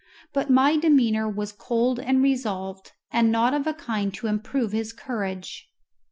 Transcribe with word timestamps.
But 0.33 0.49
my 0.49 0.77
demeanour 0.77 1.29
was 1.29 1.51
cold 1.51 1.99
and 1.99 2.23
resolved, 2.23 2.93
and 3.11 3.31
not 3.31 3.53
of 3.53 3.67
a 3.67 3.73
kind 3.75 4.11
to 4.15 4.25
improve 4.25 4.71
his 4.71 4.93
courage. 4.93 5.69